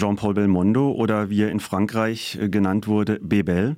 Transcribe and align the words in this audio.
Jean-Paul 0.00 0.34
Belmondo 0.34 0.92
oder 0.92 1.28
wie 1.28 1.42
er 1.42 1.50
in 1.50 1.60
Frankreich 1.60 2.38
äh, 2.40 2.48
genannt 2.48 2.88
wurde, 2.88 3.20
Bebel 3.20 3.76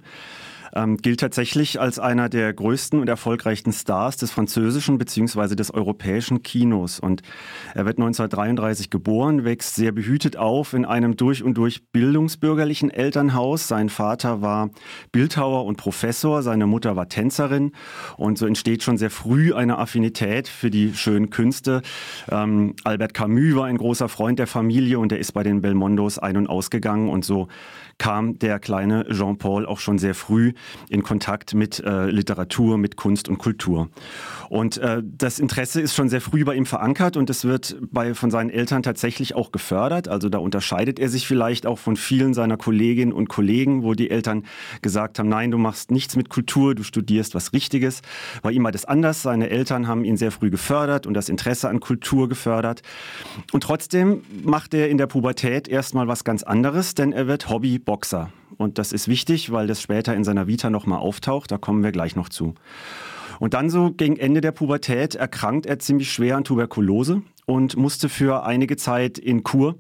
ähm, 0.74 0.96
gilt 0.96 1.20
tatsächlich 1.20 1.80
als 1.80 1.98
einer 1.98 2.28
der 2.28 2.52
größten 2.52 3.00
und 3.00 3.08
erfolgreichsten 3.08 3.72
Stars 3.72 4.16
des 4.16 4.30
französischen 4.30 4.98
bzw. 4.98 5.54
des 5.54 5.72
europäischen 5.72 6.42
Kinos. 6.42 7.00
Und 7.00 7.22
er 7.74 7.84
wird 7.84 7.98
1933 7.98 8.90
geboren, 8.90 9.44
wächst 9.44 9.74
sehr 9.74 9.92
behütet 9.92 10.36
auf 10.36 10.72
in 10.72 10.84
einem 10.84 11.16
durch 11.16 11.42
und 11.42 11.54
durch 11.54 11.82
bildungsbürgerlichen 11.92 12.90
Elternhaus. 12.90 13.68
Sein 13.68 13.88
Vater 13.88 14.40
war 14.42 14.70
Bildhauer 15.12 15.64
und 15.64 15.76
Professor, 15.76 16.42
seine 16.42 16.66
Mutter 16.66 16.96
war 16.96 17.08
Tänzerin 17.08 17.72
und 18.16 18.38
so 18.38 18.46
entsteht 18.46 18.82
schon 18.82 18.96
sehr 18.96 19.10
früh 19.10 19.54
eine 19.54 19.78
Affinität 19.78 20.48
für 20.48 20.70
die 20.70 20.94
schönen 20.94 21.30
Künste. 21.30 21.82
Ähm, 22.30 22.74
Albert 22.84 23.14
Camus 23.14 23.54
war 23.54 23.66
ein 23.66 23.76
großer 23.76 24.08
Freund 24.08 24.38
der 24.38 24.46
Familie 24.46 24.98
und 24.98 25.12
er 25.12 25.18
ist 25.18 25.32
bei 25.32 25.42
den 25.42 25.60
Belmondos 25.60 26.18
ein- 26.18 26.36
und 26.36 26.46
ausgegangen 26.46 27.08
und 27.08 27.24
so 27.24 27.48
kam 27.98 28.38
der 28.38 28.58
kleine 28.58 29.06
Jean-Paul 29.08 29.66
auch 29.66 29.78
schon 29.78 29.98
sehr 29.98 30.14
früh 30.14 30.54
in 30.88 31.02
Kontakt 31.02 31.54
mit 31.54 31.80
äh, 31.80 32.06
Literatur, 32.06 32.78
mit 32.78 32.96
Kunst 32.96 33.28
und 33.28 33.38
Kultur. 33.38 33.88
Und 34.48 34.78
äh, 34.78 35.02
das 35.02 35.38
Interesse 35.38 35.80
ist 35.80 35.94
schon 35.94 36.08
sehr 36.08 36.20
früh 36.20 36.44
bei 36.44 36.54
ihm 36.54 36.66
verankert 36.66 37.16
und 37.16 37.30
es 37.30 37.44
wird 37.44 37.76
bei, 37.90 38.14
von 38.14 38.30
seinen 38.30 38.50
Eltern 38.50 38.82
tatsächlich 38.82 39.34
auch 39.34 39.52
gefördert. 39.52 40.08
Also 40.08 40.28
da 40.28 40.38
unterscheidet 40.38 40.98
er 40.98 41.08
sich 41.08 41.26
vielleicht 41.26 41.66
auch 41.66 41.78
von 41.78 41.96
vielen 41.96 42.34
seiner 42.34 42.56
Kolleginnen 42.56 43.12
und 43.12 43.28
Kollegen, 43.28 43.82
wo 43.82 43.94
die 43.94 44.10
Eltern 44.10 44.44
gesagt 44.82 45.18
haben, 45.18 45.28
nein, 45.28 45.50
du 45.50 45.58
machst 45.58 45.90
nichts 45.90 46.16
mit 46.16 46.28
Kultur, 46.28 46.74
du 46.74 46.82
studierst 46.82 47.34
was 47.34 47.52
Richtiges. 47.52 48.02
Bei 48.42 48.50
ihm 48.50 48.64
war 48.64 48.72
das 48.72 48.84
anders. 48.84 49.22
Seine 49.22 49.50
Eltern 49.50 49.88
haben 49.88 50.04
ihn 50.04 50.16
sehr 50.16 50.30
früh 50.30 50.50
gefördert 50.50 51.06
und 51.06 51.14
das 51.14 51.28
Interesse 51.28 51.68
an 51.68 51.80
Kultur 51.80 52.28
gefördert. 52.28 52.82
Und 53.52 53.62
trotzdem 53.62 54.22
macht 54.44 54.74
er 54.74 54.90
in 54.90 54.98
der 54.98 55.06
Pubertät 55.06 55.68
erstmal 55.68 56.08
was 56.08 56.24
ganz 56.24 56.42
anderes, 56.42 56.94
denn 56.94 57.12
er 57.12 57.26
wird 57.26 57.48
Hobbyboxer. 57.48 58.30
Und 58.58 58.78
das 58.78 58.92
ist 58.92 59.08
wichtig, 59.08 59.52
weil 59.52 59.66
das 59.66 59.80
später 59.82 60.14
in 60.14 60.24
seiner 60.24 60.46
Vita 60.46 60.70
nochmal 60.70 60.98
auftaucht. 60.98 61.50
Da 61.50 61.58
kommen 61.58 61.82
wir 61.82 61.92
gleich 61.92 62.16
noch 62.16 62.28
zu. 62.28 62.54
Und 63.40 63.54
dann 63.54 63.70
so 63.70 63.90
gegen 63.92 64.16
Ende 64.16 64.40
der 64.40 64.52
Pubertät 64.52 65.14
erkrankt 65.14 65.66
er 65.66 65.78
ziemlich 65.78 66.12
schwer 66.12 66.36
an 66.36 66.44
Tuberkulose 66.44 67.22
und 67.46 67.76
musste 67.76 68.08
für 68.08 68.44
einige 68.44 68.76
Zeit 68.76 69.18
in 69.18 69.42
Kur. 69.42 69.76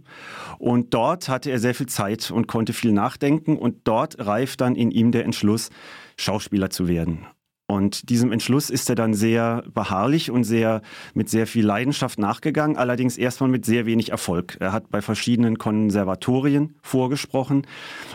Und 0.58 0.94
dort 0.94 1.28
hatte 1.28 1.50
er 1.50 1.58
sehr 1.58 1.74
viel 1.74 1.86
Zeit 1.86 2.30
und 2.30 2.48
konnte 2.48 2.72
viel 2.72 2.92
nachdenken. 2.92 3.56
Und 3.56 3.82
dort 3.84 4.24
reift 4.24 4.60
dann 4.60 4.74
in 4.74 4.90
ihm 4.90 5.12
der 5.12 5.24
Entschluss, 5.24 5.70
Schauspieler 6.16 6.70
zu 6.70 6.88
werden. 6.88 7.26
Und 7.72 8.10
diesem 8.10 8.32
Entschluss 8.32 8.68
ist 8.68 8.90
er 8.90 8.96
dann 8.96 9.14
sehr 9.14 9.64
beharrlich 9.72 10.30
und 10.30 10.44
sehr, 10.44 10.82
mit 11.14 11.30
sehr 11.30 11.46
viel 11.46 11.64
Leidenschaft 11.64 12.18
nachgegangen, 12.18 12.76
allerdings 12.76 13.16
erstmal 13.16 13.48
mit 13.48 13.64
sehr 13.64 13.86
wenig 13.86 14.10
Erfolg. 14.10 14.58
Er 14.60 14.72
hat 14.72 14.90
bei 14.90 15.00
verschiedenen 15.00 15.56
Konservatorien 15.56 16.74
vorgesprochen 16.82 17.66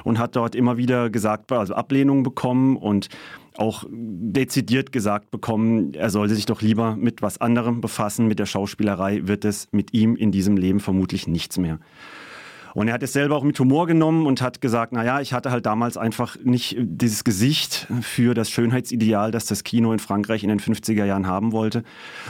und 0.03 0.19
hat 0.19 0.35
dort 0.35 0.53
immer 0.53 0.77
wieder 0.77 1.09
gesagt, 1.09 1.51
also 1.51 1.73
Ablehnungen 1.73 2.21
bekommen 2.21 2.77
und 2.77 3.09
auch 3.57 3.85
dezidiert 3.89 4.91
gesagt 4.91 5.31
bekommen, 5.31 5.95
er 5.95 6.11
sollte 6.11 6.35
sich 6.35 6.45
doch 6.45 6.61
lieber 6.61 6.95
mit 6.95 7.23
was 7.23 7.41
anderem 7.41 7.81
befassen. 7.81 8.27
Mit 8.27 8.37
der 8.37 8.45
Schauspielerei 8.45 9.21
wird 9.23 9.43
es 9.43 9.69
mit 9.71 9.91
ihm 9.91 10.15
in 10.15 10.31
diesem 10.31 10.55
Leben 10.55 10.79
vermutlich 10.79 11.25
nichts 11.25 11.57
mehr. 11.57 11.79
Und 12.73 12.87
er 12.87 12.93
hat 12.93 13.03
es 13.03 13.13
selber 13.13 13.35
auch 13.35 13.43
mit 13.43 13.59
Humor 13.59 13.87
genommen 13.87 14.25
und 14.25 14.41
hat 14.41 14.61
gesagt, 14.61 14.93
naja, 14.93 15.21
ich 15.21 15.33
hatte 15.33 15.51
halt 15.51 15.65
damals 15.65 15.97
einfach 15.97 16.37
nicht 16.43 16.75
dieses 16.79 17.23
Gesicht 17.23 17.87
für 18.01 18.33
das 18.33 18.49
Schönheitsideal, 18.49 19.31
das 19.31 19.45
das 19.45 19.63
Kino 19.63 19.91
in 19.91 19.99
Frankreich 19.99 20.43
in 20.43 20.49
den 20.49 20.59
50er 20.59 21.05
Jahren 21.05 21.27
haben 21.27 21.51
wollte. 21.51 21.83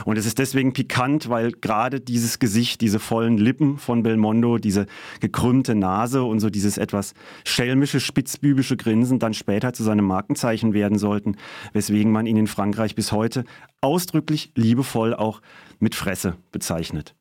Und 0.04 0.16
es 0.16 0.26
ist 0.26 0.38
deswegen 0.38 0.72
pikant, 0.72 1.28
weil 1.28 1.52
gerade 1.52 2.00
dieses 2.00 2.38
Gesicht, 2.38 2.80
diese 2.80 2.98
vollen 2.98 3.38
Lippen 3.38 3.78
von 3.78 4.02
Belmondo, 4.02 4.58
diese 4.58 4.86
gekrümmte 5.20 5.74
Nase 5.74 6.22
und 6.22 6.40
so 6.40 6.50
dieses 6.50 6.78
etwas 6.78 7.14
schelmische, 7.44 8.00
spitzbübische 8.00 8.76
Grinsen 8.76 9.18
dann 9.18 9.34
später 9.34 9.72
zu 9.72 9.82
seinem 9.82 10.04
Markenzeichen 10.04 10.74
werden 10.74 10.98
sollten, 10.98 11.36
weswegen 11.72 12.12
man 12.12 12.26
ihn 12.26 12.36
in 12.36 12.46
Frankreich 12.46 12.94
bis 12.94 13.12
heute 13.12 13.44
ausdrücklich 13.80 14.52
liebevoll 14.54 15.14
auch 15.14 15.40
mit 15.78 15.94
Fresse 15.94 16.36
bezeichnet. 16.52 17.14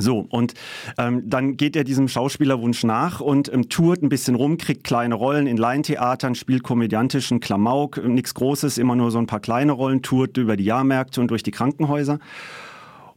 So, 0.00 0.24
und 0.30 0.54
ähm, 0.96 1.28
dann 1.28 1.56
geht 1.56 1.74
er 1.74 1.82
diesem 1.82 2.06
Schauspielerwunsch 2.06 2.84
nach 2.84 3.20
und 3.20 3.52
ähm, 3.52 3.68
tourt 3.68 4.02
ein 4.02 4.08
bisschen 4.08 4.36
rum, 4.36 4.56
kriegt 4.56 4.84
kleine 4.84 5.16
Rollen 5.16 5.48
in 5.48 5.56
Laientheatern, 5.56 6.36
spielt 6.36 6.62
komödiantischen 6.62 7.40
Klamauk, 7.40 7.96
äh, 7.96 8.08
nichts 8.08 8.34
Großes, 8.34 8.78
immer 8.78 8.94
nur 8.94 9.10
so 9.10 9.18
ein 9.18 9.26
paar 9.26 9.40
kleine 9.40 9.72
Rollen, 9.72 10.02
tourt 10.02 10.36
über 10.36 10.56
die 10.56 10.64
Jahrmärkte 10.64 11.20
und 11.20 11.30
durch 11.32 11.42
die 11.42 11.50
Krankenhäuser. 11.50 12.20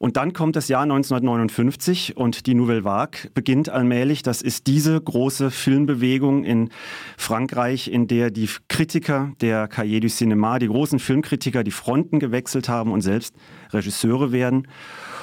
Und 0.01 0.17
dann 0.17 0.33
kommt 0.33 0.55
das 0.55 0.67
Jahr 0.67 0.81
1959 0.81 2.17
und 2.17 2.47
die 2.47 2.55
Nouvelle 2.55 2.83
Vague 2.83 3.29
beginnt 3.35 3.69
allmählich. 3.69 4.23
Das 4.23 4.41
ist 4.41 4.65
diese 4.65 4.99
große 4.99 5.51
Filmbewegung 5.51 6.43
in 6.43 6.71
Frankreich, 7.17 7.87
in 7.87 8.07
der 8.07 8.31
die 8.31 8.49
Kritiker 8.67 9.33
der 9.41 9.67
Cahiers 9.67 10.01
du 10.01 10.07
Cinéma, 10.07 10.57
die 10.57 10.65
großen 10.65 10.97
Filmkritiker, 10.97 11.63
die 11.63 11.69
Fronten 11.69 12.17
gewechselt 12.17 12.67
haben 12.67 12.91
und 12.91 13.01
selbst 13.01 13.35
Regisseure 13.71 14.31
werden. 14.31 14.67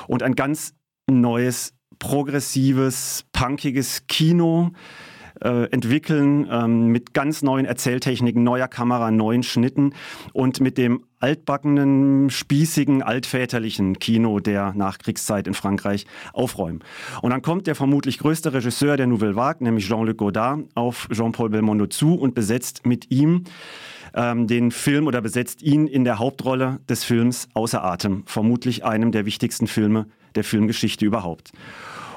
Und 0.07 0.23
ein 0.23 0.37
ganz 0.37 0.75
neues, 1.09 1.73
progressives, 1.99 3.25
punkiges 3.33 4.07
Kino 4.07 4.73
äh, 5.43 5.71
entwickeln 5.71 6.49
ähm, 6.51 6.89
mit 6.89 7.15
ganz 7.15 7.43
neuen 7.43 7.67
Erzähltechniken, 7.67 8.43
neuer 8.43 8.69
Kamera, 8.69 9.11
neuen 9.11 9.43
Schnitten 9.43 9.95
und 10.33 10.61
mit 10.61 10.79
dem 10.79 11.05
altbackenen, 11.21 12.31
spießigen, 12.31 13.03
altväterlichen 13.03 13.99
Kino 13.99 14.41
der 14.41 14.73
Nachkriegszeit 14.75 15.47
in 15.47 15.55
Frankreich 15.55 16.07
aufräumen. 16.33 16.81
Und 17.23 17.31
dann 17.31 17.43
kommt 17.43 17.67
der 17.67 17.75
vermutlich 17.75 18.19
größte 18.19 18.53
Regisseur 18.53 18.97
der 18.97 19.07
Nouvelle 19.07 19.37
Vague, 19.37 19.65
nämlich 19.65 19.87
Jean-Luc 19.87 20.17
Godard, 20.17 20.65
auf 20.75 21.09
Jean-Paul 21.13 21.51
Belmondo 21.51 21.87
zu 21.87 22.15
und 22.15 22.35
besetzt 22.35 22.87
mit 22.87 23.11
ihm 23.11 23.45
ähm, 24.15 24.47
den 24.47 24.71
Film 24.71 25.07
oder 25.07 25.21
besetzt 25.21 25.63
ihn 25.63 25.87
in 25.87 26.05
der 26.05 26.19
Hauptrolle 26.19 26.81
des 26.89 27.05
Films 27.05 27.49
Außer 27.55 27.85
Atem, 27.85 28.23
vermutlich 28.27 28.85
einem 28.85 29.13
der 29.13 29.27
wichtigsten 29.27 29.67
Filme 29.67 30.07
der 30.35 30.45
Filmgeschichte 30.45 31.05
überhaupt. 31.05 31.53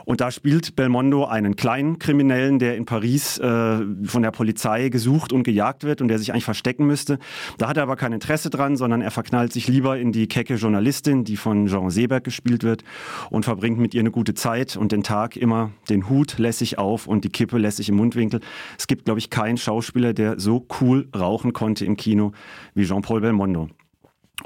Und 0.06 0.22
da 0.22 0.32
spielt 0.32 0.76
Belmondo 0.76 1.26
einen 1.26 1.56
kleinen 1.56 2.00
Kriminellen, 2.00 2.60
der 2.60 2.76
in 2.76 2.86
Paris 2.86 3.38
äh, 3.38 3.80
von 4.04 4.24
der 4.24 4.32
Polizei 4.32 4.90
gesucht 4.90 5.32
und 5.34 5.44
gejagt 5.44 5.84
wird 5.84 6.02
und 6.02 6.08
der 6.08 6.20
sich 6.20 6.32
eigentlich 6.32 6.46
verstecken 6.46 6.86
müsste. 6.86 7.20
Da 7.58 7.68
hat 7.68 7.78
er 7.78 7.84
aber 7.84 7.96
kein 7.96 8.14
Interesse 8.14 8.50
dran, 8.50 8.76
sondern 8.76 9.02
er 9.02 9.12
verknallt 9.12 9.54
sich 9.54 9.68
lieber 9.68 9.98
in 9.98 10.12
die 10.12 10.28
kecke 10.28 10.56
Journalistin, 10.56 11.24
die 11.24 11.38
von 11.38 11.68
Jean 11.68 11.90
Seberg 11.90 12.24
gespielt 12.24 12.64
wird 12.64 12.84
und 13.30 13.46
verbringt 13.46 13.80
mit 13.80 13.94
ihr 13.94 14.02
eine 14.02 14.12
gute 14.12 14.34
Zeit 14.34 14.76
und 14.76 14.92
den 14.92 15.04
Tag 15.04 15.36
immer 15.36 15.72
den 15.90 16.10
Hut 16.10 16.38
lässig 16.38 16.78
auf 16.78 17.08
und 17.08 17.24
die 17.24 17.30
Kippe 17.30 17.58
lässig 17.58 17.90
im 17.90 17.96
Mundwinkel. 17.96 18.42
Es 18.78 18.88
gibt, 18.88 19.06
glaube 19.06 19.20
ich, 19.20 19.30
keinen 19.30 19.58
Schauspieler, 19.58 20.14
der 20.14 20.40
so 20.40 20.66
cool 20.82 21.08
rauchen 21.16 21.54
konnte 21.54 21.86
im 21.86 21.98
Kino 21.98 22.32
wie 22.74 22.86
Jean-Paul 22.86 23.22
Belmondo. 23.22 23.70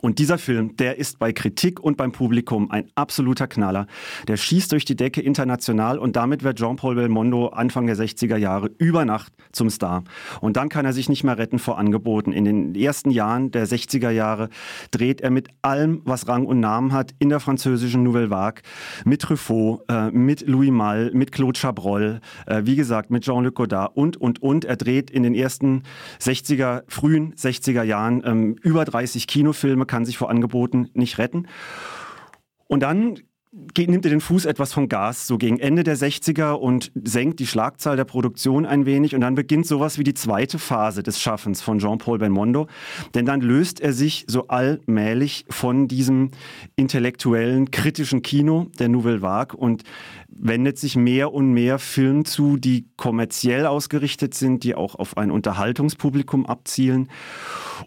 Und 0.01 0.19
dieser 0.19 0.37
Film, 0.37 0.75
der 0.77 0.97
ist 0.97 1.19
bei 1.19 1.33
Kritik 1.33 1.79
und 1.79 1.97
beim 1.97 2.11
Publikum 2.11 2.71
ein 2.71 2.89
absoluter 2.95 3.47
Knaller. 3.47 3.87
Der 4.27 4.37
schießt 4.37 4.71
durch 4.71 4.85
die 4.85 4.95
Decke 4.95 5.21
international 5.21 5.97
und 5.97 6.15
damit 6.15 6.43
wird 6.43 6.59
Jean-Paul 6.59 6.95
Belmondo 6.95 7.47
Anfang 7.47 7.87
der 7.87 7.95
60er 7.95 8.37
Jahre 8.37 8.71
über 8.77 9.05
Nacht 9.05 9.33
zum 9.51 9.69
Star. 9.69 10.03
Und 10.41 10.57
dann 10.57 10.69
kann 10.69 10.85
er 10.85 10.93
sich 10.93 11.09
nicht 11.09 11.23
mehr 11.23 11.37
retten 11.37 11.59
vor 11.59 11.77
Angeboten. 11.77 12.31
In 12.31 12.45
den 12.45 12.75
ersten 12.75 13.09
Jahren 13.09 13.51
der 13.51 13.67
60er 13.67 14.09
Jahre 14.09 14.49
dreht 14.91 15.21
er 15.21 15.31
mit 15.31 15.49
allem, 15.61 16.01
was 16.05 16.27
Rang 16.27 16.45
und 16.45 16.59
Namen 16.59 16.93
hat, 16.93 17.13
in 17.19 17.29
der 17.29 17.39
französischen 17.39 18.03
Nouvelle 18.03 18.29
Vague, 18.29 18.61
mit 19.05 19.21
Truffaut, 19.21 19.83
äh, 19.89 20.11
mit 20.11 20.47
Louis 20.47 20.71
Malle, 20.71 21.11
mit 21.13 21.31
Claude 21.31 21.59
Chabrol, 21.59 22.19
äh, 22.45 22.61
wie 22.65 22.75
gesagt, 22.75 23.09
mit 23.11 23.23
Jean-Luc 23.23 23.55
Godard 23.55 23.95
und, 23.95 24.17
und, 24.17 24.41
und. 24.41 24.65
Er 24.65 24.75
dreht 24.75 25.09
in 25.09 25.23
den 25.23 25.35
ersten 25.35 25.83
60er, 26.21 26.83
frühen 26.87 27.33
60er 27.35 27.83
Jahren 27.83 28.21
ähm, 28.25 28.55
über 28.61 28.85
30 28.85 29.27
Kinofilme 29.27 29.84
kann 29.85 30.05
sich 30.05 30.17
vor 30.17 30.29
Angeboten 30.29 30.89
nicht 30.93 31.17
retten. 31.17 31.47
Und 32.67 32.81
dann 32.81 33.19
nimmt 33.77 34.05
er 34.05 34.11
den 34.11 34.21
Fuß 34.21 34.45
etwas 34.45 34.73
vom 34.73 34.89
Gas, 34.89 35.27
so 35.27 35.37
gegen 35.37 35.59
Ende 35.59 35.83
der 35.83 35.97
60er 35.97 36.53
und 36.53 36.91
senkt 36.95 37.39
die 37.39 37.47
Schlagzahl 37.47 37.95
der 37.95 38.03
Produktion 38.03 38.65
ein 38.65 38.85
wenig. 38.85 39.15
Und 39.15 39.21
dann 39.21 39.35
beginnt 39.35 39.65
sowas 39.65 39.97
wie 39.97 40.03
die 40.03 40.13
zweite 40.13 40.59
Phase 40.59 41.03
des 41.03 41.21
Schaffens 41.21 41.61
von 41.61 41.79
Jean-Paul 41.79 42.19
Belmondo. 42.19 42.67
Denn 43.13 43.25
dann 43.25 43.41
löst 43.41 43.79
er 43.79 43.93
sich 43.93 44.25
so 44.27 44.47
allmählich 44.47 45.45
von 45.49 45.87
diesem 45.87 46.31
intellektuellen, 46.75 47.71
kritischen 47.71 48.21
Kino 48.21 48.67
der 48.77 48.89
Nouvelle 48.89 49.21
Vague 49.21 49.57
und 49.57 49.83
wendet 50.27 50.77
sich 50.77 50.97
mehr 50.97 51.33
und 51.33 51.53
mehr 51.53 51.79
Filmen 51.79 52.25
zu, 52.25 52.57
die 52.57 52.89
kommerziell 52.97 53.65
ausgerichtet 53.65 54.33
sind, 54.33 54.63
die 54.63 54.75
auch 54.75 54.95
auf 54.95 55.17
ein 55.17 55.31
Unterhaltungspublikum 55.31 56.45
abzielen 56.45 57.09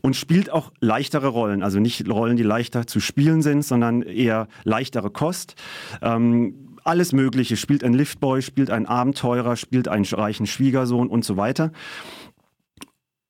und 0.02 0.16
spielt 0.16 0.50
auch 0.50 0.72
leichtere 0.80 1.28
Rollen, 1.28 1.62
also 1.62 1.78
nicht 1.78 2.08
Rollen, 2.08 2.36
die 2.36 2.42
leichter 2.42 2.86
zu 2.86 3.00
spielen 3.00 3.42
sind, 3.42 3.64
sondern 3.64 4.02
eher 4.02 4.48
leichtere 4.64 5.10
Kost. 5.10 5.54
Ähm, 6.02 6.54
alles 6.84 7.12
Mögliche, 7.12 7.56
spielt 7.56 7.84
ein 7.84 7.92
Liftboy, 7.92 8.40
spielt 8.40 8.70
ein 8.70 8.86
Abenteurer, 8.86 9.56
spielt 9.56 9.88
einen 9.88 10.04
reichen 10.06 10.46
Schwiegersohn 10.46 11.08
und 11.08 11.24
so 11.24 11.36
weiter. 11.36 11.70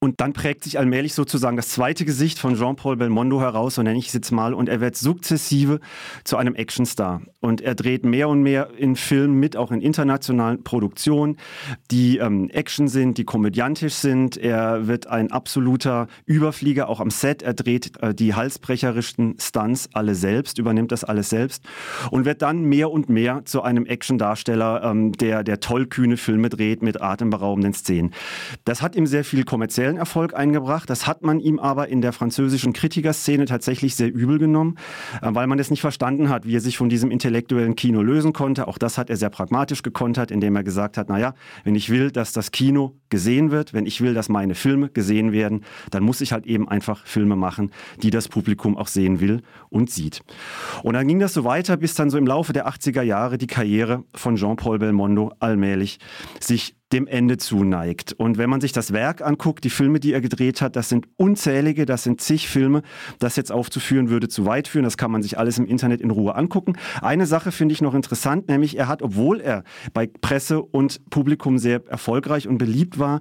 Und 0.01 0.21
dann 0.21 0.33
prägt 0.33 0.63
sich 0.63 0.79
allmählich 0.79 1.15
sozusagen 1.15 1.57
das 1.57 1.71
zweite 1.71 2.05
Gesicht 2.05 2.39
von 2.39 2.55
Jean-Paul 2.55 2.97
Belmondo 2.97 3.41
heraus, 3.41 3.75
so 3.75 3.83
nenne 3.83 3.99
ich 3.99 4.07
es 4.09 4.13
jetzt 4.13 4.31
mal, 4.31 4.55
und 4.55 4.69
er 4.69 4.81
wird 4.81 4.97
sukzessive 4.97 5.81
zu 6.23 6.37
einem 6.37 6.55
Actionstar. 6.55 7.23
Und 7.41 7.61
er 7.61 7.75
dreht 7.75 8.05
mehr 8.05 8.29
und 8.29 8.43
mehr 8.43 8.71
in 8.79 8.95
Filmen 8.95 9.41
mit, 9.41 9.57
auch 9.57 9.73
in 9.73 9.81
internationalen 9.81 10.63
Produktionen, 10.63 11.37
die 11.91 12.19
ähm, 12.19 12.49
Action 12.51 12.87
sind, 12.87 13.19
die 13.19 13.25
komödiantisch 13.25 13.95
sind. 13.95 14.37
Er 14.37 14.87
wird 14.87 15.09
ein 15.09 15.33
absoluter 15.33 16.07
Überflieger, 16.27 16.89
auch 16.89 17.01
am 17.01 17.11
Set. 17.11 17.43
Er 17.43 17.55
dreht 17.55 18.01
äh, 18.01 18.15
die 18.15 18.35
halsbrecherischsten 18.35 19.37
Stunts 19.41 19.89
alle 19.95 20.15
selbst, 20.15 20.59
übernimmt 20.59 20.93
das 20.93 21.03
alles 21.03 21.29
selbst 21.29 21.65
und 22.13 22.25
wird 22.25 22.43
dann 22.43 22.63
mehr 22.63 22.93
und 22.93 23.09
mehr 23.09 23.45
zu 23.47 23.63
einem 23.63 23.85
Actiondarsteller, 23.85 24.85
ähm, 24.85 25.11
der, 25.13 25.43
der 25.43 25.59
tollkühne 25.59 26.17
Filme 26.17 26.51
dreht 26.51 26.83
mit 26.83 27.03
atemberaubenden 27.03 27.73
Szenen. 27.73 28.15
Das 28.65 28.81
hat 28.81 28.95
ihm 28.95 29.07
sehr 29.07 29.25
viel 29.25 29.45
kommerziellen 29.89 29.97
Erfolg 29.97 30.35
eingebracht. 30.35 30.91
Das 30.91 31.07
hat 31.07 31.23
man 31.23 31.41
ihm 31.41 31.59
aber 31.59 31.89
in 31.89 32.01
der 32.01 32.13
französischen 32.13 32.73
Kritikerszene 32.73 33.47
tatsächlich 33.47 33.97
sehr 33.97 34.13
übel 34.13 34.39
genommen, 34.39 34.77
äh, 35.23 35.29
weil 35.33 35.47
man 35.47 35.59
es 35.59 35.71
nicht 35.71 35.81
verstanden 35.81 36.29
hat, 36.29 36.47
wie 36.47 36.57
er 36.57 36.61
sich 36.61 36.77
von 36.77 36.89
diesem 36.89 37.11
intellektuellen 37.11 37.75
Kino 37.75 38.03
lösen 38.03 38.33
konnte. 38.33 38.69
Auch 38.69 38.79
das 38.79 38.99
hat 38.99 39.11
er 39.11 39.17
sehr 39.17 39.31
pragmatisch 39.31 39.83
gekontert, 39.83 40.31
indem 40.31 40.57
er 40.57 40.63
gesagt 40.63 40.97
hat, 40.99 41.09
naja, 41.09 41.35
wenn 41.65 41.75
ich 41.75 41.91
will, 41.91 42.11
dass 42.11 42.33
das 42.33 42.51
Kino 42.51 42.97
gesehen 43.09 43.51
wird, 43.51 43.73
wenn 43.73 43.87
ich 43.87 44.01
will, 44.01 44.15
dass 44.15 44.29
meine 44.29 44.55
Filme 44.55 44.91
gesehen 44.91 45.33
werden, 45.33 45.65
dann 45.91 46.03
muss 46.03 46.21
ich 46.21 46.33
halt 46.33 46.47
eben 46.47 46.69
einfach 46.69 47.07
Filme 47.07 47.37
machen, 47.37 47.71
die 48.03 48.11
das 48.11 48.29
Publikum 48.29 48.77
auch 48.77 48.89
sehen 48.89 49.21
will 49.21 49.43
und 49.71 49.91
sieht. 49.91 50.21
Und 50.83 50.95
dann 50.95 51.09
ging 51.09 51.19
das 51.19 51.33
so 51.33 51.45
weiter, 51.45 51.77
bis 51.77 51.95
dann 51.95 52.11
so 52.11 52.19
im 52.19 52.27
Laufe 52.27 52.53
der 52.53 52.69
80er 52.69 53.03
Jahre 53.03 53.39
die 53.39 53.47
Karriere 53.47 54.05
von 54.15 54.37
Jean-Paul 54.37 54.79
Belmondo 54.79 55.33
allmählich 55.41 55.99
sich 56.41 56.78
dem 56.93 57.07
Ende 57.07 57.37
zuneigt. 57.37 58.15
Und 58.15 58.39
wenn 58.39 58.49
man 58.49 58.61
sich 58.61 58.73
das 58.73 58.93
Werk 58.93 59.23
anguckt, 59.23 59.65
die 59.65 59.71
Filme, 59.71 60.01
die 60.01 60.13
er 60.13 60.21
gedreht 60.21 60.63
hat, 60.63 60.75
das 60.77 60.89
sind 60.89 61.07
unzählige, 61.17 61.85
das 61.85 62.03
sind 62.03 62.21
zig 62.21 62.49
Filme. 62.49 62.83
Das 63.19 63.37
jetzt 63.37 63.53
aufzuführen 63.53 64.09
würde 64.09 64.29
zu 64.29 64.47
weit 64.47 64.69
führen. 64.69 64.85
Das 64.85 64.97
kann 64.97 65.11
man 65.11 65.23
sich 65.23 65.39
alles 65.39 65.59
im 65.59 65.67
Internet 65.67 66.01
in 66.01 66.11
Ruhe 66.11 66.35
angucken. 66.35 66.75
Eine 67.03 67.27
Sache 67.27 67.53
finde 67.53 67.75
ich 67.75 67.83
noch 67.83 67.95
interessant, 67.95 68.49
nämlich 68.49 68.79
er 68.79 68.89
hat, 68.89 69.03
obwohl 69.03 69.41
er 69.41 69.65
bei 69.93 70.07
Presse 70.07 70.63
und 70.63 71.01
Publikum 71.11 71.59
sehr 71.59 71.83
erfolgreich 71.87 72.49
und 72.49 72.59
beliebt 72.59 72.99
war, 72.99 73.21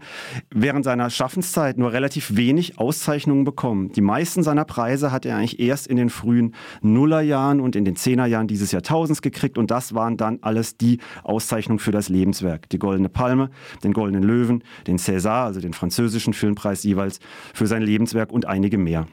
während 0.49 0.85
seiner 0.85 1.09
Schaffenszeit 1.09 1.77
nur 1.77 1.91
relativ 1.91 2.35
wenig 2.37 2.79
Auszeichnungen 2.79 3.43
bekommen. 3.43 3.91
Die 3.91 4.01
meisten 4.01 4.43
seiner 4.43 4.65
Preise 4.65 5.11
hat 5.11 5.25
er 5.25 5.37
eigentlich 5.37 5.59
erst 5.59 5.87
in 5.87 5.97
den 5.97 6.09
frühen 6.09 6.55
Nullerjahren 6.81 7.59
und 7.59 7.75
in 7.75 7.83
den 7.83 7.95
Zehnerjahren 7.95 8.47
dieses 8.47 8.71
Jahrtausends 8.71 9.21
gekriegt. 9.21 9.57
Und 9.57 9.71
das 9.71 9.93
waren 9.93 10.15
dann 10.15 10.39
alles 10.41 10.77
die 10.77 10.99
Auszeichnungen 11.23 11.79
für 11.79 11.91
das 11.91 12.07
Lebenswerk. 12.09 12.69
Die 12.69 12.79
Goldene 12.79 13.09
Palme, 13.09 13.49
den 13.83 13.93
Goldenen 13.93 14.23
Löwen, 14.23 14.63
den 14.87 14.97
César, 14.97 15.45
also 15.45 15.59
den 15.59 15.73
französischen 15.73 16.33
Filmpreis 16.33 16.83
jeweils, 16.83 17.19
für 17.53 17.67
sein 17.67 17.81
Lebenswerk 17.81 18.31
und 18.31 18.45
einige 18.45 18.77
mehr. 18.77 19.07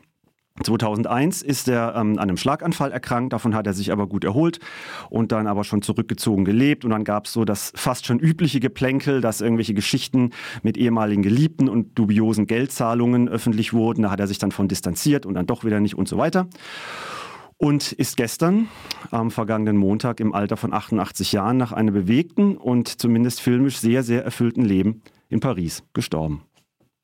2001 0.63 1.43
ist 1.43 1.67
er 1.67 1.97
ähm, 1.97 2.13
an 2.13 2.21
einem 2.21 2.37
Schlaganfall 2.37 2.93
erkrankt, 2.93 3.33
davon 3.33 3.57
hat 3.57 3.67
er 3.67 3.73
sich 3.73 3.91
aber 3.91 4.07
gut 4.07 4.23
erholt 4.23 4.61
und 5.11 5.33
dann 5.33 5.49
aber 5.49 5.65
schon 5.65 5.83
zurückgezogen 5.83 6.45
gelebt. 6.45 6.85
Und 6.85 6.93
dann 6.93 7.03
gab 7.03 7.27
es 7.27 7.33
so 7.33 7.45
das 7.45 7.73
fast 7.75 8.07
schon 8.07 8.21
übliche 8.21 8.61
Geplänkel, 8.61 9.21
dass 9.21 9.41
irgendwelche 9.41 9.75
Geschichten 9.75 10.31
mit 10.63 10.77
ehemaligen 10.77 11.23
Geliebten 11.23 11.69
und 11.69 11.99
dubiosen 11.99 12.47
Geldzahlungen 12.47 13.29
öffentlich 13.29 13.73
wurden. 13.73 14.03
Da 14.03 14.13
hat 14.13 14.21
er 14.21 14.29
sich 14.29 14.39
dann 14.39 14.53
von 14.53 14.69
distanziert 14.69 15.27
und 15.27 15.35
dann 15.35 15.47
doch 15.47 15.65
wieder 15.65 15.81
nicht 15.81 15.97
und 15.97 16.07
so 16.07 16.19
weiter 16.19 16.47
und 17.57 17.93
ist 17.93 18.17
gestern 18.17 18.69
am 19.11 19.31
vergangenen 19.31 19.77
Montag 19.77 20.21
im 20.21 20.35
Alter 20.35 20.57
von 20.57 20.73
88 20.73 21.33
Jahren 21.33 21.57
nach 21.57 21.73
einem 21.73 21.95
bewegten 21.95 22.57
und 22.57 22.89
zumindest 22.89 23.41
filmisch 23.41 23.79
sehr, 23.79 24.03
sehr 24.03 24.25
erfüllten 24.25 24.65
Leben 24.65 25.03
in 25.29 25.41
Paris 25.41 25.83
gestorben. 25.93 26.43